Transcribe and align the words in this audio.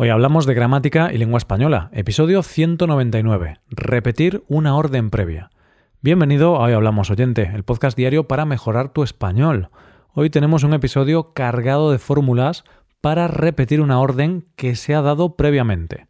Hoy 0.00 0.10
hablamos 0.10 0.46
de 0.46 0.54
gramática 0.54 1.12
y 1.12 1.18
lengua 1.18 1.38
española, 1.38 1.90
episodio 1.92 2.44
199, 2.44 3.58
repetir 3.68 4.44
una 4.46 4.76
orden 4.76 5.10
previa. 5.10 5.50
Bienvenido 6.02 6.54
a 6.54 6.66
Hoy 6.66 6.72
Hablamos 6.72 7.10
Oyente, 7.10 7.50
el 7.52 7.64
podcast 7.64 7.96
diario 7.96 8.28
para 8.28 8.44
mejorar 8.44 8.90
tu 8.90 9.02
español. 9.02 9.70
Hoy 10.12 10.30
tenemos 10.30 10.62
un 10.62 10.72
episodio 10.72 11.32
cargado 11.32 11.90
de 11.90 11.98
fórmulas 11.98 12.62
para 13.00 13.26
repetir 13.26 13.80
una 13.80 13.98
orden 13.98 14.46
que 14.54 14.76
se 14.76 14.94
ha 14.94 15.02
dado 15.02 15.34
previamente. 15.34 16.06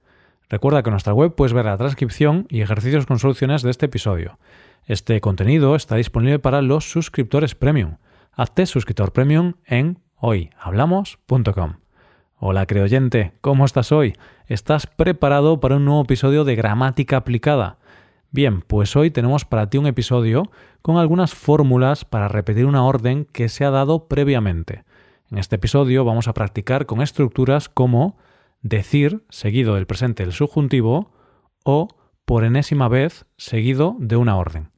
Recuerda 0.51 0.83
que 0.83 0.91
en 0.91 0.93
nuestra 0.93 1.15
web 1.15 1.35
puedes 1.35 1.55
ver 1.55 1.65
la 1.65 1.79
transcripción 1.79 2.47
y 2.51 2.61
ejercicios 2.61 3.07
con 3.07 3.19
soluciones 3.19 3.63
de 3.63 3.71
este 3.71 3.87
episodio. 3.87 4.39
Este 4.85 5.19
contenido 5.23 5.75
está 5.75 5.97
disponible 5.97 6.39
para 6.39 6.61
los 6.61 6.91
suscriptores 6.91 7.55
premium. 7.55 7.97
Hazte 8.33 8.67
suscriptor 8.67 9.15
premium 9.15 9.55
en 9.65 10.01
hoyhablamos.com. 10.17 11.88
Hola 12.41 12.67
creoyente, 12.67 13.33
¿cómo 13.41 13.65
estás 13.65 13.91
hoy? 13.91 14.13
¿Estás 14.47 14.87
preparado 14.87 15.59
para 15.59 15.75
un 15.75 15.85
nuevo 15.85 16.03
episodio 16.03 16.45
de 16.45 16.55
gramática 16.55 17.17
aplicada? 17.17 17.79
Bien, 18.31 18.61
pues 18.61 18.95
hoy 18.95 19.11
tenemos 19.11 19.45
para 19.45 19.69
ti 19.69 19.77
un 19.77 19.89
episodio 19.89 20.45
con 20.81 20.99
algunas 20.99 21.35
fórmulas 21.35 22.05
para 22.05 22.29
repetir 22.29 22.67
una 22.67 22.85
orden 22.85 23.25
que 23.25 23.49
se 23.49 23.65
ha 23.65 23.71
dado 23.71 24.07
previamente. 24.07 24.85
En 25.33 25.39
este 25.39 25.57
episodio 25.57 26.05
vamos 26.05 26.29
a 26.29 26.33
practicar 26.33 26.87
con 26.87 27.03
estructuras 27.03 27.69
como 27.69 28.17
decir 28.63 29.25
seguido 29.31 29.75
del 29.75 29.89
presente 29.89 30.23
del 30.23 30.33
subjuntivo 30.33 31.11
o 31.65 31.89
por 32.25 32.45
enésima 32.45 32.87
vez 32.87 33.27
seguido 33.37 33.97
de 33.99 34.15
una 34.15 34.37
orden. 34.37 34.71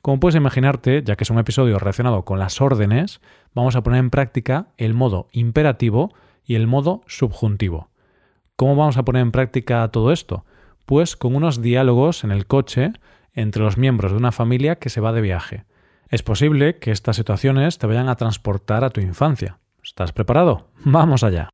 Como 0.00 0.18
puedes 0.18 0.36
imaginarte, 0.36 1.02
ya 1.04 1.16
que 1.16 1.24
es 1.24 1.30
un 1.30 1.38
episodio 1.38 1.78
relacionado 1.78 2.24
con 2.24 2.38
las 2.38 2.62
órdenes, 2.62 3.20
vamos 3.54 3.76
a 3.76 3.82
poner 3.82 4.00
en 4.00 4.08
práctica 4.08 4.68
el 4.78 4.94
modo 4.94 5.28
imperativo 5.30 6.10
y 6.44 6.54
el 6.54 6.66
modo 6.66 7.02
subjuntivo. 7.06 7.90
¿Cómo 8.56 8.76
vamos 8.76 8.96
a 8.96 9.04
poner 9.04 9.22
en 9.22 9.32
práctica 9.32 9.88
todo 9.88 10.12
esto? 10.12 10.44
Pues 10.86 11.16
con 11.16 11.34
unos 11.34 11.62
diálogos 11.62 12.24
en 12.24 12.30
el 12.30 12.46
coche 12.46 12.92
entre 13.32 13.62
los 13.62 13.78
miembros 13.78 14.12
de 14.12 14.18
una 14.18 14.32
familia 14.32 14.76
que 14.76 14.90
se 14.90 15.00
va 15.00 15.12
de 15.12 15.20
viaje. 15.20 15.64
Es 16.08 16.22
posible 16.22 16.78
que 16.78 16.90
estas 16.90 17.16
situaciones 17.16 17.78
te 17.78 17.86
vayan 17.86 18.08
a 18.08 18.16
transportar 18.16 18.84
a 18.84 18.90
tu 18.90 19.00
infancia. 19.00 19.58
¿Estás 19.82 20.12
preparado? 20.12 20.68
Vamos 20.84 21.24
allá. 21.24 21.48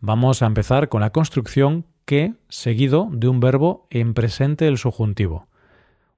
Vamos 0.00 0.42
a 0.42 0.46
empezar 0.46 0.88
con 0.88 1.00
la 1.00 1.10
construcción 1.10 1.86
que 2.04 2.34
seguido 2.48 3.08
de 3.12 3.28
un 3.28 3.40
verbo 3.40 3.86
en 3.90 4.14
presente 4.14 4.64
del 4.64 4.78
subjuntivo. 4.78 5.48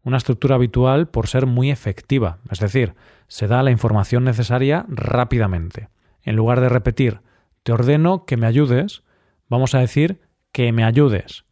Una 0.02 0.18
estructura 0.18 0.54
habitual 0.54 1.08
por 1.08 1.26
ser 1.26 1.46
muy 1.46 1.70
efectiva, 1.70 2.38
es 2.50 2.60
decir, 2.60 2.94
se 3.26 3.48
da 3.48 3.62
la 3.62 3.70
información 3.70 4.24
necesaria 4.24 4.86
rápidamente. 4.88 5.88
En 6.22 6.36
lugar 6.36 6.60
de 6.60 6.68
repetir 6.68 7.20
te 7.62 7.72
ordeno 7.72 8.24
que 8.24 8.36
me 8.36 8.46
ayudes, 8.46 9.02
vamos 9.48 9.74
a 9.74 9.80
decir 9.80 10.20
que 10.52 10.72
me 10.72 10.84
ayudes. 10.84 11.44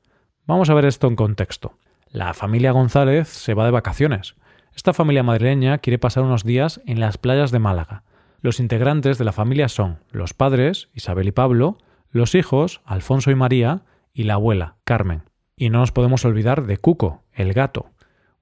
Vamos 0.47 0.71
a 0.71 0.75
ver 0.75 0.85
esto 0.85 1.07
en 1.07 1.17
contexto. 1.17 1.79
La 2.11 2.33
familia 2.33 2.73
González 2.73 3.29
se 3.29 3.55
va 3.55 3.65
de 3.65 3.71
vacaciones. 3.71 4.37
Esta 4.75 4.93
familia 4.93 5.23
madrileña 5.23 5.79
quiere 5.79 5.99
pasar 5.99 6.23
unos 6.23 6.45
días 6.45 6.81
en 6.87 7.01
las 7.01 7.19
playas 7.19 7.51
de 7.51 7.59
Málaga. 7.59 8.05
Los 8.41 8.61
integrantes 8.61 9.19
de 9.19 9.25
la 9.25 9.33
familia 9.33 9.69
son 9.69 9.99
los 10.11 10.33
padres, 10.33 10.89
Isabel 10.95 11.29
y 11.29 11.33
Pablo, 11.33 11.79
los 12.11 12.35
hijos, 12.35 12.81
Alfonso 12.85 13.31
y 13.31 13.35
María, 13.35 13.83
y 14.13 14.23
la 14.25 14.35
abuela, 14.35 14.77
Carmen. 14.85 15.25
Y 15.57 15.71
no 15.71 15.81
nos 15.81 15.93
podemos 15.93 16.25
olvidar 16.25 16.65
de 16.65 16.79
Cuco, 16.79 17.25
el 17.33 17.53
gato. 17.53 17.91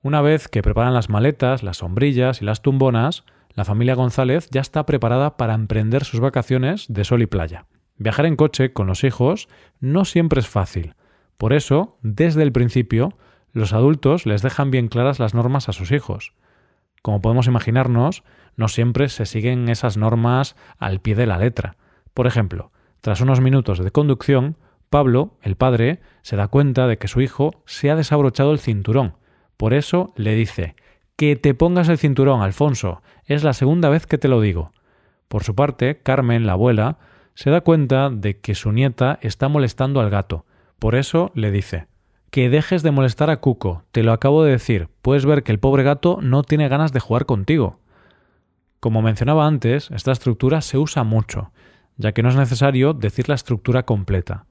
Una 0.02 0.20
vez 0.20 0.48
que 0.48 0.62
preparan 0.62 0.94
las 0.94 1.08
maletas, 1.08 1.62
las 1.62 1.78
sombrillas 1.78 2.42
y 2.42 2.44
las 2.44 2.62
tumbonas, 2.62 3.24
la 3.56 3.64
familia 3.64 3.94
González 3.94 4.48
ya 4.50 4.60
está 4.60 4.84
preparada 4.84 5.38
para 5.38 5.54
emprender 5.54 6.04
sus 6.04 6.20
vacaciones 6.20 6.84
de 6.88 7.04
sol 7.04 7.22
y 7.22 7.26
playa. 7.26 7.64
Viajar 7.96 8.26
en 8.26 8.36
coche 8.36 8.74
con 8.74 8.86
los 8.86 9.02
hijos 9.02 9.48
no 9.80 10.04
siempre 10.04 10.40
es 10.40 10.46
fácil. 10.46 10.94
Por 11.38 11.54
eso, 11.54 11.96
desde 12.02 12.42
el 12.42 12.52
principio, 12.52 13.16
los 13.52 13.72
adultos 13.72 14.26
les 14.26 14.42
dejan 14.42 14.70
bien 14.70 14.88
claras 14.88 15.18
las 15.18 15.32
normas 15.32 15.70
a 15.70 15.72
sus 15.72 15.90
hijos. 15.90 16.34
Como 17.00 17.22
podemos 17.22 17.46
imaginarnos, 17.46 18.24
no 18.56 18.68
siempre 18.68 19.08
se 19.08 19.24
siguen 19.24 19.70
esas 19.70 19.96
normas 19.96 20.54
al 20.78 21.00
pie 21.00 21.14
de 21.14 21.26
la 21.26 21.38
letra. 21.38 21.76
Por 22.12 22.26
ejemplo, 22.26 22.72
tras 23.00 23.22
unos 23.22 23.40
minutos 23.40 23.78
de 23.78 23.90
conducción, 23.90 24.58
Pablo, 24.90 25.38
el 25.40 25.56
padre, 25.56 26.00
se 26.20 26.36
da 26.36 26.48
cuenta 26.48 26.86
de 26.86 26.98
que 26.98 27.08
su 27.08 27.22
hijo 27.22 27.62
se 27.64 27.90
ha 27.90 27.96
desabrochado 27.96 28.52
el 28.52 28.58
cinturón. 28.58 29.16
Por 29.56 29.72
eso 29.72 30.12
le 30.14 30.34
dice 30.34 30.76
que 31.16 31.34
te 31.34 31.54
pongas 31.54 31.88
el 31.88 31.98
cinturón, 31.98 32.42
Alfonso. 32.42 33.02
Es 33.24 33.42
la 33.42 33.54
segunda 33.54 33.88
vez 33.88 34.06
que 34.06 34.18
te 34.18 34.28
lo 34.28 34.40
digo. 34.40 34.70
Por 35.28 35.42
su 35.42 35.54
parte, 35.54 36.00
Carmen, 36.02 36.46
la 36.46 36.52
abuela, 36.52 36.98
se 37.34 37.50
da 37.50 37.62
cuenta 37.62 38.10
de 38.10 38.38
que 38.38 38.54
su 38.54 38.70
nieta 38.70 39.18
está 39.22 39.48
molestando 39.48 40.00
al 40.00 40.10
gato. 40.10 40.44
Por 40.78 40.94
eso 40.94 41.32
le 41.34 41.50
dice 41.50 41.88
que 42.30 42.50
dejes 42.50 42.82
de 42.82 42.90
molestar 42.90 43.30
a 43.30 43.38
Cuco. 43.38 43.84
Te 43.92 44.02
lo 44.02 44.12
acabo 44.12 44.44
de 44.44 44.52
decir. 44.52 44.88
Puedes 45.00 45.24
ver 45.24 45.42
que 45.42 45.52
el 45.52 45.58
pobre 45.58 45.82
gato 45.82 46.18
no 46.20 46.42
tiene 46.42 46.68
ganas 46.68 46.92
de 46.92 47.00
jugar 47.00 47.24
contigo. 47.24 47.80
Como 48.78 49.00
mencionaba 49.00 49.46
antes, 49.46 49.90
esta 49.90 50.12
estructura 50.12 50.60
se 50.60 50.76
usa 50.76 51.02
mucho, 51.02 51.50
ya 51.96 52.12
que 52.12 52.22
no 52.22 52.28
es 52.28 52.36
necesario 52.36 52.92
decir 52.92 53.30
la 53.30 53.36
estructura 53.36 53.84
completa. 53.84 54.44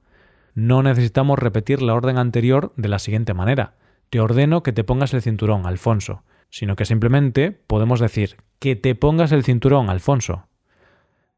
No 0.54 0.82
necesitamos 0.82 1.38
repetir 1.38 1.80
la 1.80 1.94
orden 1.94 2.18
anterior 2.18 2.72
de 2.76 2.88
la 2.88 2.98
siguiente 2.98 3.34
manera. 3.34 3.74
Te 4.10 4.18
ordeno 4.18 4.64
que 4.64 4.72
te 4.72 4.82
pongas 4.82 5.14
el 5.14 5.22
cinturón, 5.22 5.64
Alfonso 5.64 6.22
sino 6.56 6.74
que 6.74 6.86
simplemente 6.86 7.52
podemos 7.52 8.00
decir 8.00 8.38
que 8.58 8.76
te 8.76 8.94
pongas 8.94 9.30
el 9.30 9.44
cinturón, 9.44 9.90
Alfonso. 9.90 10.46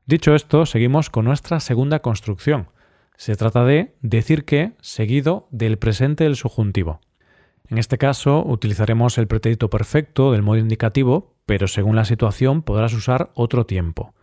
Dicho 0.06 0.32
esto, 0.32 0.64
seguimos 0.64 1.10
con 1.10 1.24
nuestra 1.24 1.58
segunda 1.58 1.98
construcción. 1.98 2.68
Se 3.16 3.34
trata 3.34 3.64
de 3.64 3.96
decir 4.00 4.44
que 4.44 4.74
seguido 4.80 5.48
del 5.50 5.76
presente 5.76 6.22
del 6.22 6.36
subjuntivo. 6.36 7.00
En 7.66 7.78
este 7.78 7.98
caso 7.98 8.44
utilizaremos 8.46 9.18
el 9.18 9.26
pretérito 9.26 9.68
perfecto 9.68 10.30
del 10.30 10.42
modo 10.42 10.58
indicativo, 10.58 11.34
pero 11.46 11.66
según 11.66 11.96
la 11.96 12.04
situación 12.04 12.62
podrás 12.62 12.92
usar 12.92 13.32
otro 13.34 13.66
tiempo. 13.66 14.14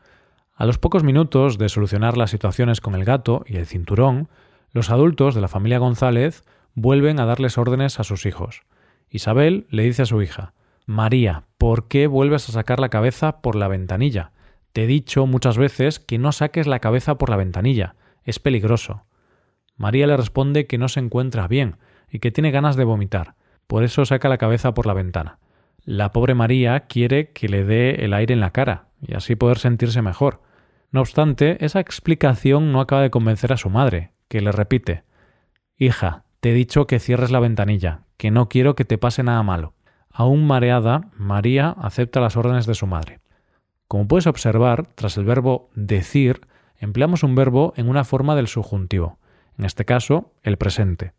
A 0.55 0.65
los 0.65 0.77
pocos 0.77 1.03
minutos 1.03 1.57
de 1.57 1.67
solucionar 1.67 2.15
las 2.15 2.31
situaciones 2.31 2.79
con 2.79 2.95
el 2.95 3.03
gato 3.03 3.43
y 3.45 3.57
el 3.57 3.65
cinturón, 3.65 4.29
los 4.71 4.89
adultos 4.89 5.35
de 5.35 5.41
la 5.41 5.49
familia 5.49 5.79
González 5.79 6.45
vuelven 6.73 7.19
a 7.19 7.25
darles 7.25 7.57
órdenes 7.57 7.99
a 7.99 8.05
sus 8.05 8.25
hijos. 8.25 8.61
Isabel 9.09 9.67
le 9.69 9.83
dice 9.83 10.03
a 10.03 10.05
su 10.05 10.21
hija 10.21 10.53
María, 10.85 11.45
¿por 11.57 11.87
qué 11.87 12.05
vuelves 12.05 12.47
a 12.47 12.51
sacar 12.51 12.79
la 12.79 12.89
cabeza 12.89 13.41
por 13.41 13.55
la 13.55 13.67
ventanilla? 13.67 14.31
Te 14.71 14.83
he 14.83 14.87
dicho 14.87 15.25
muchas 15.25 15.57
veces 15.57 15.99
que 15.99 16.19
no 16.19 16.31
saques 16.31 16.67
la 16.67 16.79
cabeza 16.79 17.17
por 17.17 17.29
la 17.29 17.37
ventanilla. 17.37 17.95
Es 18.23 18.39
peligroso. 18.39 19.05
María 19.77 20.05
le 20.05 20.15
responde 20.15 20.67
que 20.67 20.77
no 20.77 20.87
se 20.87 20.99
encuentra 20.99 21.47
bien 21.47 21.77
y 22.09 22.19
que 22.19 22.31
tiene 22.31 22.51
ganas 22.51 22.75
de 22.75 22.83
vomitar. 22.83 23.35
Por 23.67 23.83
eso 23.83 24.05
saca 24.05 24.29
la 24.29 24.37
cabeza 24.37 24.73
por 24.73 24.85
la 24.85 24.93
ventana. 24.93 25.39
La 25.85 26.11
pobre 26.11 26.35
María 26.35 26.81
quiere 26.81 27.31
que 27.31 27.49
le 27.49 27.63
dé 27.63 28.05
el 28.05 28.13
aire 28.13 28.33
en 28.33 28.39
la 28.39 28.51
cara 28.51 28.89
y 29.01 29.15
así 29.15 29.35
poder 29.35 29.57
sentirse 29.59 30.01
mejor. 30.01 30.41
No 30.91 31.01
obstante, 31.01 31.63
esa 31.65 31.79
explicación 31.79 32.71
no 32.71 32.79
acaba 32.79 33.01
de 33.01 33.11
convencer 33.11 33.53
a 33.53 33.57
su 33.57 33.69
madre, 33.69 34.11
que 34.27 34.41
le 34.41 34.51
repite 34.51 35.03
Hija, 35.77 36.23
te 36.39 36.51
he 36.51 36.53
dicho 36.53 36.87
que 36.87 36.99
cierres 36.99 37.31
la 37.31 37.39
ventanilla, 37.39 38.01
que 38.17 38.31
no 38.31 38.49
quiero 38.49 38.75
que 38.75 38.85
te 38.85 38.97
pase 38.97 39.23
nada 39.23 39.43
malo. 39.43 39.74
Aún 40.17 40.47
mareada, 40.47 41.11
María 41.17 41.71
acepta 41.71 42.21
las 42.21 42.37
órdenes 42.37 42.65
de 42.65 42.73
su 42.73 42.87
madre. 42.87 43.19
Como 43.89 44.07
puedes 44.07 44.27
observar, 44.27 44.87
tras 44.95 45.17
el 45.17 45.25
verbo 45.25 45.69
decir, 45.75 46.39
empleamos 46.77 47.23
un 47.23 47.35
verbo 47.35 47.73
en 47.75 47.89
una 47.89 48.05
forma 48.05 48.33
del 48.33 48.47
subjuntivo, 48.47 49.19
en 49.57 49.65
este 49.65 49.83
caso, 49.83 50.31
el 50.41 50.55
presente. 50.55 51.11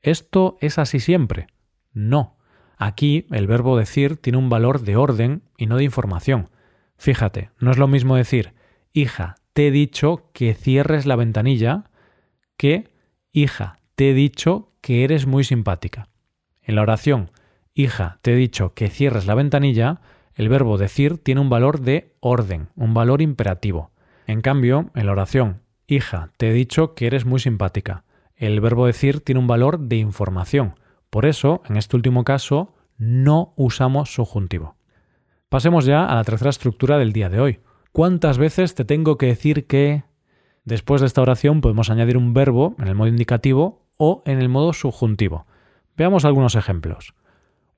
¿Esto 0.00 0.56
es 0.62 0.78
así 0.78 0.98
siempre? 0.98 1.48
No. 1.92 2.38
Aquí 2.78 3.26
el 3.32 3.46
verbo 3.46 3.76
decir 3.76 4.16
tiene 4.16 4.38
un 4.38 4.48
valor 4.48 4.80
de 4.80 4.96
orden 4.96 5.42
y 5.58 5.66
no 5.66 5.76
de 5.76 5.84
información. 5.84 6.48
Fíjate, 6.96 7.50
no 7.58 7.70
es 7.70 7.76
lo 7.76 7.86
mismo 7.86 8.16
decir, 8.16 8.54
hija, 8.94 9.34
te 9.52 9.68
he 9.68 9.70
dicho 9.70 10.30
que 10.32 10.54
cierres 10.54 11.04
la 11.04 11.16
ventanilla, 11.16 11.84
que, 12.56 12.88
hija, 13.30 13.78
te 13.94 14.10
he 14.10 14.14
dicho 14.14 14.72
que 14.80 15.04
eres 15.04 15.26
muy 15.26 15.44
simpática. 15.44 16.08
En 16.62 16.76
la 16.76 16.82
oración, 16.82 17.30
hija, 17.78 18.18
te 18.22 18.32
he 18.32 18.36
dicho 18.36 18.74
que 18.74 18.90
cierres 18.90 19.26
la 19.26 19.36
ventanilla, 19.36 20.00
el 20.34 20.48
verbo 20.48 20.78
decir 20.78 21.18
tiene 21.18 21.40
un 21.40 21.48
valor 21.48 21.80
de 21.80 22.12
orden, 22.20 22.68
un 22.74 22.92
valor 22.92 23.22
imperativo. 23.22 23.92
En 24.26 24.40
cambio, 24.40 24.90
en 24.94 25.06
la 25.06 25.12
oración, 25.12 25.62
hija, 25.86 26.30
te 26.36 26.50
he 26.50 26.52
dicho 26.52 26.94
que 26.94 27.06
eres 27.06 27.24
muy 27.24 27.38
simpática, 27.38 28.04
el 28.34 28.60
verbo 28.60 28.86
decir 28.86 29.20
tiene 29.20 29.40
un 29.40 29.46
valor 29.46 29.78
de 29.78 29.96
información. 29.96 30.74
Por 31.08 31.24
eso, 31.24 31.62
en 31.68 31.76
este 31.76 31.96
último 31.96 32.24
caso, 32.24 32.74
no 32.98 33.52
usamos 33.56 34.12
subjuntivo. 34.12 34.74
Pasemos 35.48 35.84
ya 35.84 36.04
a 36.04 36.14
la 36.16 36.24
tercera 36.24 36.50
estructura 36.50 36.98
del 36.98 37.12
día 37.12 37.28
de 37.28 37.40
hoy. 37.40 37.60
¿Cuántas 37.92 38.38
veces 38.38 38.74
te 38.74 38.84
tengo 38.84 39.16
que 39.18 39.26
decir 39.26 39.66
que... 39.66 40.04
Después 40.64 41.00
de 41.00 41.06
esta 41.06 41.22
oración 41.22 41.62
podemos 41.62 41.88
añadir 41.88 42.18
un 42.18 42.34
verbo 42.34 42.74
en 42.78 42.88
el 42.88 42.94
modo 42.94 43.08
indicativo 43.08 43.86
o 43.96 44.22
en 44.26 44.38
el 44.38 44.50
modo 44.50 44.74
subjuntivo. 44.74 45.46
Veamos 45.96 46.26
algunos 46.26 46.54
ejemplos. 46.54 47.14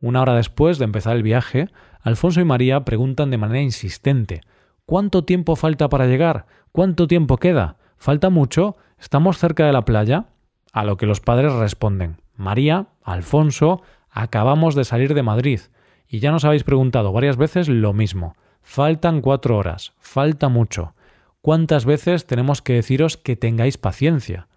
Una 0.01 0.23
hora 0.23 0.35
después 0.35 0.79
de 0.79 0.85
empezar 0.85 1.17
el 1.17 1.23
viaje, 1.23 1.69
Alfonso 2.01 2.41
y 2.41 2.45
María 2.45 2.85
preguntan 2.85 3.31
de 3.31 3.39
manera 3.39 3.61
insistente 3.61 4.41
¿Cuánto 4.87 5.25
tiempo 5.25 5.55
falta 5.55 5.89
para 5.89 6.07
llegar? 6.07 6.47
¿Cuánto 6.73 7.07
tiempo 7.07 7.37
queda? 7.37 7.77
¿Falta 7.97 8.29
mucho? 8.29 8.77
¿Estamos 8.99 9.39
cerca 9.39 9.65
de 9.65 9.73
la 9.73 9.85
playa? 9.85 10.27
A 10.73 10.85
lo 10.85 10.97
que 10.97 11.07
los 11.07 11.21
padres 11.21 11.53
responden, 11.53 12.21
María, 12.35 12.89
Alfonso, 13.05 13.83
acabamos 14.11 14.75
de 14.75 14.85
salir 14.85 15.15
de 15.15 15.23
Madrid 15.23 15.61
y 16.09 16.19
ya 16.19 16.33
nos 16.33 16.45
habéis 16.45 16.65
preguntado 16.65 17.13
varias 17.13 17.37
veces 17.37 17.69
lo 17.69 17.93
mismo. 17.93 18.35
Faltan 18.63 19.21
cuatro 19.21 19.57
horas, 19.59 19.93
falta 19.99 20.49
mucho. 20.49 20.95
¿Cuántas 21.41 21.85
veces 21.85 22.27
tenemos 22.27 22.61
que 22.63 22.73
deciros 22.73 23.17
que 23.17 23.37
tengáis 23.37 23.79
paciencia? 23.79 24.49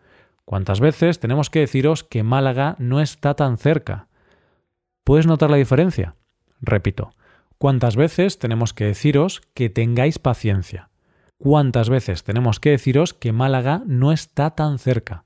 ¿Cuántas 0.45 0.79
veces 0.79 1.19
tenemos 1.19 1.49
que 1.49 1.59
deciros 1.59 2.03
que 2.03 2.23
Málaga 2.23 2.75
no 2.79 3.01
está 3.01 3.35
tan 3.35 3.57
cerca? 3.57 4.07
¿Puedes 5.03 5.27
notar 5.27 5.49
la 5.49 5.57
diferencia? 5.57 6.15
Repito, 6.61 7.13
¿cuántas 7.57 7.97
veces 7.97 8.39
tenemos 8.39 8.73
que 8.73 8.85
deciros 8.85 9.41
que 9.53 9.69
tengáis 9.69 10.17
paciencia? 10.17 10.89
¿Cuántas 11.37 11.89
veces 11.89 12.23
tenemos 12.23 12.61
que 12.61 12.69
deciros 12.69 13.13
que 13.13 13.33
Málaga 13.33 13.83
no 13.85 14.13
está 14.13 14.51
tan 14.51 14.79
cerca? 14.79 15.25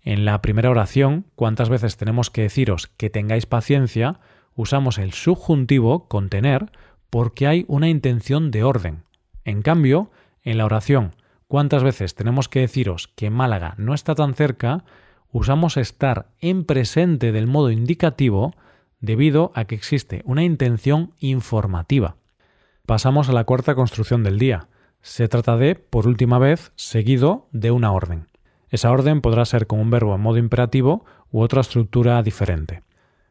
En 0.00 0.24
la 0.24 0.40
primera 0.40 0.70
oración, 0.70 1.26
¿cuántas 1.34 1.68
veces 1.68 1.98
tenemos 1.98 2.30
que 2.30 2.42
deciros 2.42 2.86
que 2.86 3.10
tengáis 3.10 3.44
paciencia? 3.44 4.20
Usamos 4.54 4.96
el 4.96 5.12
subjuntivo 5.12 6.08
contener 6.08 6.72
porque 7.10 7.46
hay 7.46 7.66
una 7.68 7.90
intención 7.90 8.50
de 8.50 8.64
orden. 8.64 9.02
En 9.44 9.60
cambio, 9.60 10.10
en 10.42 10.56
la 10.56 10.64
oración, 10.64 11.14
¿cuántas 11.46 11.82
veces 11.82 12.14
tenemos 12.14 12.48
que 12.48 12.60
deciros 12.60 13.08
que 13.08 13.28
Málaga 13.28 13.74
no 13.76 13.92
está 13.92 14.14
tan 14.14 14.32
cerca? 14.32 14.84
Usamos 15.30 15.76
estar 15.76 16.30
en 16.40 16.64
presente 16.64 17.32
del 17.32 17.46
modo 17.46 17.70
indicativo 17.70 18.54
debido 19.00 19.52
a 19.54 19.64
que 19.64 19.74
existe 19.74 20.22
una 20.24 20.44
intención 20.44 21.12
informativa. 21.20 22.16
Pasamos 22.86 23.28
a 23.28 23.32
la 23.32 23.44
cuarta 23.44 23.74
construcción 23.74 24.22
del 24.22 24.38
día. 24.38 24.68
Se 25.02 25.28
trata 25.28 25.56
de, 25.56 25.74
por 25.74 26.06
última 26.06 26.38
vez, 26.38 26.72
seguido 26.76 27.48
de 27.52 27.70
una 27.70 27.92
orden. 27.92 28.28
Esa 28.68 28.90
orden 28.90 29.20
podrá 29.20 29.44
ser 29.44 29.66
con 29.66 29.80
un 29.80 29.90
verbo 29.90 30.14
en 30.14 30.20
modo 30.20 30.38
imperativo 30.38 31.04
u 31.30 31.40
otra 31.40 31.60
estructura 31.60 32.22
diferente. 32.22 32.82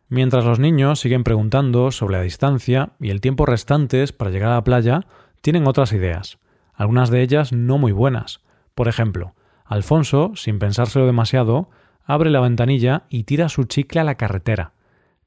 Mientras 0.09 0.43
los 0.43 0.59
niños 0.59 0.99
siguen 0.99 1.23
preguntando 1.23 1.91
sobre 1.91 2.17
la 2.17 2.23
distancia 2.23 2.93
y 2.99 3.11
el 3.11 3.21
tiempo 3.21 3.45
restantes 3.45 4.11
para 4.11 4.31
llegar 4.31 4.49
a 4.49 4.55
la 4.55 4.63
playa, 4.63 5.01
tienen 5.41 5.67
otras 5.67 5.93
ideas, 5.93 6.39
algunas 6.73 7.09
de 7.09 7.21
ellas 7.21 7.53
no 7.53 7.77
muy 7.77 7.91
buenas. 7.91 8.41
Por 8.73 8.87
ejemplo, 8.87 9.33
Alfonso, 9.65 10.31
sin 10.35 10.57
pensárselo 10.57 11.05
demasiado, 11.05 11.69
abre 12.05 12.31
la 12.31 12.39
ventanilla 12.39 13.03
y 13.09 13.25
tira 13.25 13.49
su 13.49 13.65
chicle 13.65 14.01
a 14.01 14.03
la 14.03 14.15
carretera. 14.15 14.71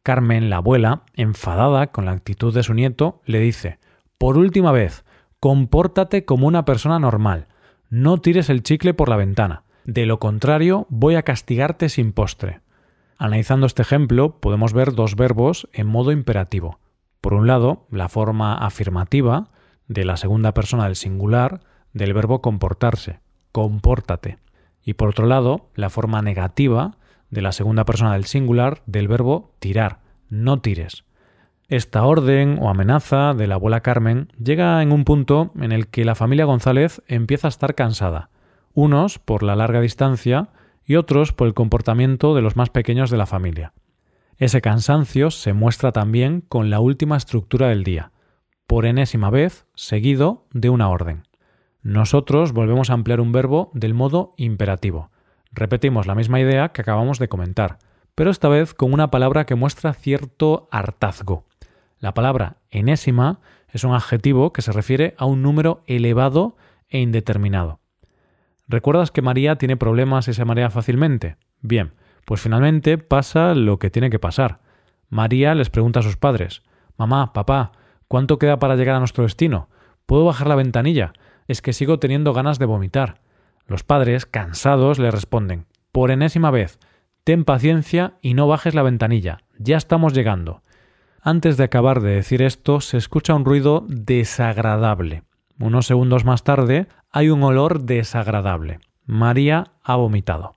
Carmen, 0.02 0.50
la 0.50 0.56
abuela, 0.56 1.02
enfadada 1.14 1.88
con 1.88 2.06
la 2.06 2.12
actitud 2.12 2.52
de 2.52 2.64
su 2.64 2.74
nieto, 2.74 3.22
le 3.24 3.38
dice 3.38 3.78
Por 4.18 4.36
última 4.36 4.72
vez, 4.72 5.04
compórtate 5.38 6.24
como 6.24 6.48
una 6.48 6.64
persona 6.64 6.98
normal. 6.98 7.46
No 7.88 8.18
tires 8.18 8.50
el 8.50 8.64
chicle 8.64 8.94
por 8.94 9.08
la 9.08 9.16
ventana. 9.16 9.62
De 9.84 10.06
lo 10.06 10.18
contrario, 10.18 10.86
voy 10.88 11.14
a 11.14 11.22
castigarte 11.22 11.88
sin 11.88 12.12
postre. 12.12 12.60
Analizando 13.16 13.66
este 13.66 13.82
ejemplo, 13.82 14.40
podemos 14.40 14.72
ver 14.72 14.92
dos 14.94 15.14
verbos 15.14 15.68
en 15.72 15.86
modo 15.86 16.10
imperativo. 16.10 16.80
Por 17.20 17.34
un 17.34 17.46
lado, 17.46 17.86
la 17.90 18.08
forma 18.08 18.54
afirmativa 18.54 19.50
de 19.86 20.04
la 20.04 20.16
segunda 20.16 20.52
persona 20.52 20.84
del 20.84 20.96
singular 20.96 21.60
del 21.92 22.14
verbo 22.14 22.40
comportarse, 22.40 23.20
compórtate. 23.52 24.38
Y 24.84 24.94
por 24.94 25.10
otro 25.10 25.26
lado, 25.26 25.70
la 25.76 25.90
forma 25.90 26.22
negativa 26.22 26.96
de 27.32 27.42
la 27.42 27.50
segunda 27.50 27.84
persona 27.84 28.12
del 28.12 28.26
singular 28.26 28.82
del 28.86 29.08
verbo 29.08 29.56
tirar, 29.58 30.00
no 30.28 30.60
tires. 30.60 31.04
Esta 31.66 32.04
orden 32.04 32.58
o 32.60 32.68
amenaza 32.68 33.32
de 33.32 33.46
la 33.46 33.54
abuela 33.54 33.80
Carmen 33.80 34.28
llega 34.38 34.82
en 34.82 34.92
un 34.92 35.04
punto 35.04 35.50
en 35.58 35.72
el 35.72 35.88
que 35.88 36.04
la 36.04 36.14
familia 36.14 36.44
González 36.44 37.02
empieza 37.08 37.48
a 37.48 37.50
estar 37.50 37.74
cansada, 37.74 38.28
unos 38.74 39.18
por 39.18 39.42
la 39.42 39.56
larga 39.56 39.80
distancia 39.80 40.50
y 40.84 40.96
otros 40.96 41.32
por 41.32 41.46
el 41.46 41.54
comportamiento 41.54 42.34
de 42.34 42.42
los 42.42 42.54
más 42.54 42.68
pequeños 42.68 43.10
de 43.10 43.16
la 43.16 43.26
familia. 43.26 43.72
Ese 44.36 44.60
cansancio 44.60 45.30
se 45.30 45.54
muestra 45.54 45.92
también 45.92 46.42
con 46.42 46.68
la 46.68 46.80
última 46.80 47.16
estructura 47.16 47.68
del 47.68 47.82
día, 47.82 48.12
por 48.66 48.84
enésima 48.84 49.30
vez 49.30 49.64
seguido 49.74 50.46
de 50.52 50.68
una 50.68 50.90
orden. 50.90 51.22
Nosotros 51.80 52.52
volvemos 52.52 52.90
a 52.90 52.94
emplear 52.94 53.22
un 53.22 53.32
verbo 53.32 53.70
del 53.72 53.94
modo 53.94 54.34
imperativo. 54.36 55.11
Repetimos 55.52 56.06
la 56.06 56.14
misma 56.14 56.40
idea 56.40 56.70
que 56.70 56.80
acabamos 56.80 57.18
de 57.18 57.28
comentar, 57.28 57.78
pero 58.14 58.30
esta 58.30 58.48
vez 58.48 58.74
con 58.74 58.92
una 58.92 59.10
palabra 59.10 59.44
que 59.46 59.54
muestra 59.54 59.92
cierto 59.94 60.68
hartazgo. 60.70 61.44
La 61.98 62.14
palabra 62.14 62.56
enésima 62.70 63.40
es 63.68 63.84
un 63.84 63.94
adjetivo 63.94 64.52
que 64.52 64.62
se 64.62 64.72
refiere 64.72 65.14
a 65.18 65.24
un 65.24 65.42
número 65.42 65.80
elevado 65.86 66.56
e 66.88 67.00
indeterminado. 67.00 67.80
¿Recuerdas 68.66 69.10
que 69.10 69.22
María 69.22 69.56
tiene 69.56 69.76
problemas 69.76 70.28
y 70.28 70.34
se 70.34 70.44
marea 70.44 70.70
fácilmente? 70.70 71.36
Bien, 71.60 71.92
pues 72.24 72.40
finalmente 72.40 72.98
pasa 72.98 73.54
lo 73.54 73.78
que 73.78 73.90
tiene 73.90 74.10
que 74.10 74.18
pasar. 74.18 74.60
María 75.08 75.54
les 75.54 75.70
pregunta 75.70 76.00
a 76.00 76.02
sus 76.02 76.16
padres 76.16 76.62
Mamá, 76.96 77.32
papá, 77.32 77.72
¿cuánto 78.08 78.38
queda 78.38 78.58
para 78.58 78.76
llegar 78.76 78.94
a 78.94 78.98
nuestro 78.98 79.24
destino? 79.24 79.68
¿Puedo 80.06 80.24
bajar 80.24 80.46
la 80.46 80.54
ventanilla? 80.54 81.12
Es 81.48 81.62
que 81.62 81.72
sigo 81.72 81.98
teniendo 81.98 82.32
ganas 82.32 82.58
de 82.58 82.66
vomitar. 82.66 83.21
Los 83.66 83.84
padres, 83.84 84.26
cansados, 84.26 84.98
le 84.98 85.10
responden 85.10 85.66
Por 85.92 86.10
enésima 86.10 86.50
vez, 86.50 86.78
ten 87.24 87.44
paciencia 87.44 88.14
y 88.20 88.34
no 88.34 88.46
bajes 88.46 88.74
la 88.74 88.82
ventanilla, 88.82 89.38
ya 89.58 89.76
estamos 89.76 90.12
llegando. 90.12 90.62
Antes 91.20 91.56
de 91.56 91.64
acabar 91.64 92.00
de 92.00 92.10
decir 92.10 92.42
esto, 92.42 92.80
se 92.80 92.96
escucha 92.96 93.34
un 93.34 93.44
ruido 93.44 93.84
desagradable. 93.88 95.22
Unos 95.58 95.86
segundos 95.86 96.24
más 96.24 96.42
tarde, 96.42 96.88
hay 97.12 97.30
un 97.30 97.42
olor 97.44 97.82
desagradable. 97.82 98.80
María 99.04 99.72
ha 99.84 99.94
vomitado. 99.96 100.56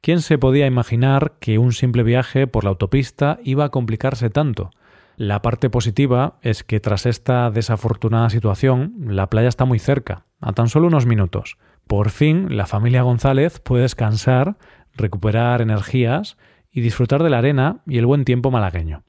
¿Quién 0.00 0.20
se 0.20 0.38
podía 0.38 0.66
imaginar 0.66 1.34
que 1.40 1.58
un 1.58 1.72
simple 1.72 2.04
viaje 2.04 2.46
por 2.46 2.64
la 2.64 2.70
autopista 2.70 3.38
iba 3.42 3.64
a 3.64 3.70
complicarse 3.70 4.30
tanto? 4.30 4.70
La 5.16 5.42
parte 5.42 5.68
positiva 5.68 6.38
es 6.40 6.64
que 6.64 6.80
tras 6.80 7.04
esta 7.04 7.50
desafortunada 7.50 8.30
situación, 8.30 8.94
la 9.00 9.28
playa 9.28 9.48
está 9.48 9.66
muy 9.66 9.78
cerca, 9.78 10.24
a 10.40 10.52
tan 10.52 10.68
solo 10.68 10.86
unos 10.86 11.04
minutos. 11.04 11.58
Por 11.90 12.10
fin, 12.10 12.56
la 12.56 12.66
familia 12.66 13.02
González 13.02 13.58
puede 13.58 13.82
descansar, 13.82 14.56
recuperar 14.94 15.60
energías 15.60 16.36
y 16.70 16.82
disfrutar 16.82 17.20
de 17.20 17.30
la 17.30 17.38
arena 17.38 17.80
y 17.84 17.98
el 17.98 18.06
buen 18.06 18.24
tiempo 18.24 18.52
malagueño. 18.52 19.02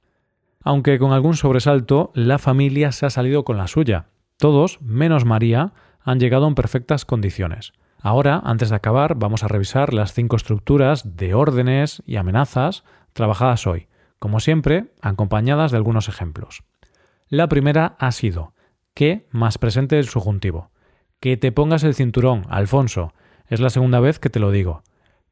Aunque 0.63 0.97
con 0.97 1.11
algún 1.11 1.35
sobresalto, 1.35 2.09
la 2.15 2.39
familia 2.39 2.91
se 2.91 3.05
ha 3.05 3.11
salido 3.11 3.43
con 3.43 3.57
la 3.57 3.67
suya. 3.67 4.07
Todos, 4.37 4.81
menos 4.81 5.25
María, 5.25 5.73
han 6.01 6.19
llegado 6.19 6.47
en 6.47 6.55
perfectas 6.55 7.05
condiciones. 7.05 7.73
Ahora, 7.99 8.41
antes 8.43 8.71
de 8.71 8.77
acabar, 8.77 9.13
vamos 9.13 9.43
a 9.43 9.47
revisar 9.47 9.93
las 9.93 10.13
cinco 10.13 10.35
estructuras 10.35 11.15
de 11.15 11.35
órdenes 11.35 12.01
y 12.07 12.15
amenazas 12.15 12.83
trabajadas 13.13 13.67
hoy, 13.67 13.89
como 14.17 14.39
siempre, 14.39 14.91
acompañadas 15.03 15.69
de 15.69 15.77
algunos 15.77 16.09
ejemplos. 16.09 16.63
La 17.29 17.47
primera 17.47 17.95
ha 17.99 18.11
sido 18.11 18.55
que 18.95 19.27
más 19.29 19.59
presente 19.59 19.97
del 19.97 20.07
subjuntivo. 20.07 20.70
Que 21.21 21.37
te 21.37 21.51
pongas 21.51 21.83
el 21.83 21.93
cinturón, 21.93 22.47
Alfonso. 22.49 23.13
Es 23.47 23.59
la 23.59 23.69
segunda 23.69 23.99
vez 23.99 24.17
que 24.17 24.31
te 24.31 24.39
lo 24.39 24.49
digo. 24.49 24.81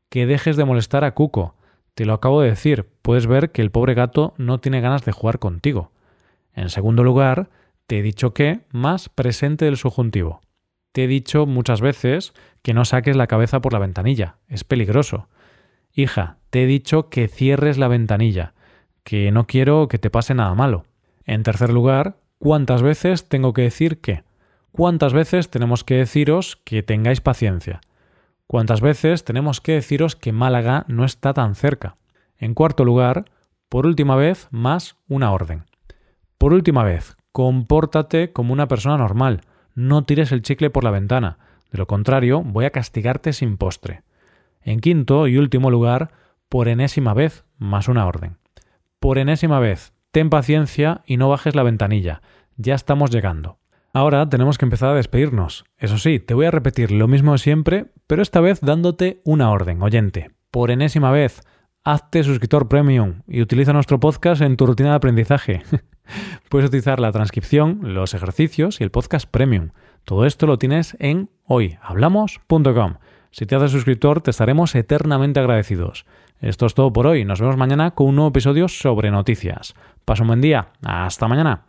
Que 0.09 0.27
dejes 0.27 0.55
de 0.55 0.63
molestar 0.63 1.03
a 1.03 1.15
Cuco. 1.15 1.55
Te 1.95 2.05
lo 2.05 2.13
acabo 2.13 2.41
de 2.41 2.51
decir. 2.51 2.87
Puedes 3.01 3.25
ver 3.25 3.51
que 3.51 3.63
el 3.63 3.71
pobre 3.71 3.95
gato 3.95 4.35
no 4.37 4.59
tiene 4.59 4.81
ganas 4.81 5.03
de 5.03 5.11
jugar 5.11 5.39
contigo. 5.39 5.91
En 6.53 6.69
segundo 6.69 7.03
lugar, 7.03 7.49
te 7.87 7.97
he 7.97 8.01
dicho 8.03 8.35
que 8.35 8.59
más 8.69 9.09
presente 9.09 9.65
del 9.65 9.77
subjuntivo. 9.77 10.41
Te 10.91 11.05
he 11.05 11.07
dicho 11.07 11.47
muchas 11.47 11.81
veces 11.81 12.33
que 12.61 12.75
no 12.75 12.85
saques 12.85 13.15
la 13.15 13.25
cabeza 13.25 13.59
por 13.59 13.73
la 13.73 13.79
ventanilla. 13.79 14.35
Es 14.47 14.63
peligroso. 14.63 15.27
Hija, 15.91 16.37
te 16.51 16.63
he 16.63 16.65
dicho 16.67 17.09
que 17.09 17.27
cierres 17.27 17.79
la 17.79 17.87
ventanilla, 17.87 18.53
que 19.03 19.31
no 19.31 19.47
quiero 19.47 19.87
que 19.87 19.97
te 19.97 20.11
pase 20.11 20.35
nada 20.35 20.53
malo. 20.53 20.85
En 21.25 21.41
tercer 21.41 21.71
lugar, 21.71 22.17
¿cuántas 22.37 22.83
veces 22.83 23.27
tengo 23.27 23.53
que 23.53 23.63
decir 23.63 24.01
que? 24.01 24.28
¿Cuántas 24.71 25.13
veces 25.13 25.49
tenemos 25.49 25.83
que 25.83 25.95
deciros 25.95 26.55
que 26.63 26.83
tengáis 26.83 27.21
paciencia? 27.21 27.81
¿Cuántas 28.47 28.81
veces 28.81 29.23
tenemos 29.23 29.61
que 29.61 29.73
deciros 29.73 30.15
que 30.15 30.31
Málaga 30.31 30.85
no 30.87 31.05
está 31.05 31.33
tan 31.33 31.55
cerca? 31.55 31.97
En 32.37 32.53
cuarto 32.53 32.85
lugar, 32.85 33.25
por 33.67 33.85
última 33.85 34.15
vez, 34.15 34.47
más 34.51 34.95
una 35.07 35.31
orden. 35.31 35.65
Por 36.37 36.53
última 36.53 36.83
vez, 36.83 37.17
compórtate 37.31 38.31
como 38.31 38.53
una 38.53 38.67
persona 38.67 38.97
normal, 38.97 39.41
no 39.75 40.03
tires 40.03 40.31
el 40.31 40.41
chicle 40.41 40.69
por 40.69 40.83
la 40.83 40.91
ventana, 40.91 41.37
de 41.71 41.77
lo 41.77 41.87
contrario 41.87 42.41
voy 42.43 42.65
a 42.65 42.71
castigarte 42.71 43.33
sin 43.33 43.57
postre. 43.57 44.03
En 44.61 44.79
quinto 44.79 45.27
y 45.27 45.37
último 45.37 45.69
lugar, 45.69 46.11
por 46.47 46.67
enésima 46.67 47.13
vez, 47.13 47.43
más 47.57 47.87
una 47.87 48.05
orden. 48.05 48.37
Por 48.99 49.17
enésima 49.17 49.59
vez, 49.59 49.93
ten 50.11 50.29
paciencia 50.29 51.01
y 51.05 51.17
no 51.17 51.29
bajes 51.29 51.55
la 51.55 51.63
ventanilla, 51.63 52.21
ya 52.57 52.75
estamos 52.75 53.11
llegando. 53.11 53.59
Ahora 53.93 54.29
tenemos 54.29 54.57
que 54.57 54.65
empezar 54.65 54.89
a 54.89 54.95
despedirnos. 54.95 55.65
Eso 55.77 55.97
sí, 55.97 56.19
te 56.19 56.33
voy 56.33 56.45
a 56.45 56.51
repetir 56.51 56.91
lo 56.91 57.07
mismo 57.07 57.31
de 57.31 57.39
siempre, 57.39 57.85
pero 58.07 58.21
esta 58.21 58.39
vez 58.39 58.61
dándote 58.61 59.21
una 59.23 59.49
orden, 59.51 59.81
oyente. 59.81 60.31
Por 60.51 60.69
enésima 60.69 61.11
vez, 61.11 61.41
hazte 61.83 62.23
suscriptor 62.23 62.67
premium 62.67 63.21
y 63.27 63.41
utiliza 63.41 63.73
nuestro 63.73 63.99
podcast 63.99 64.41
en 64.41 64.57
tu 64.57 64.67
rutina 64.67 64.89
de 64.89 64.95
aprendizaje. 64.95 65.63
Puedes 66.49 66.67
utilizar 66.67 66.99
la 66.99 67.11
transcripción, 67.11 67.79
los 67.81 68.13
ejercicios 68.13 68.79
y 68.79 68.83
el 68.83 68.91
podcast 68.91 69.29
premium. 69.29 69.69
Todo 70.05 70.25
esto 70.25 70.45
lo 70.45 70.57
tienes 70.57 70.95
en 70.99 71.29
hoyhablamos.com. 71.45 72.95
Si 73.31 73.45
te 73.45 73.55
haces 73.55 73.71
suscriptor, 73.71 74.21
te 74.21 74.31
estaremos 74.31 74.73
eternamente 74.75 75.39
agradecidos. 75.39 76.05
Esto 76.41 76.65
es 76.65 76.73
todo 76.73 76.93
por 76.93 77.05
hoy. 77.05 77.25
Nos 77.25 77.41
vemos 77.41 77.57
mañana 77.57 77.91
con 77.91 78.07
un 78.07 78.15
nuevo 78.15 78.29
episodio 78.29 78.67
sobre 78.67 79.11
noticias. 79.11 79.75
Pasa 80.05 80.23
un 80.23 80.27
buen 80.27 80.41
día. 80.41 80.69
Hasta 80.83 81.27
mañana. 81.27 81.68